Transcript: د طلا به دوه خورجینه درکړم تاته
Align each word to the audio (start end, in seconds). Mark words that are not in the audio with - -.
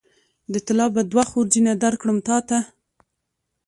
د 0.53 0.55
طلا 0.65 0.87
به 0.95 1.01
دوه 1.11 1.23
خورجینه 1.31 1.73
درکړم 1.83 2.17
تاته 2.27 2.57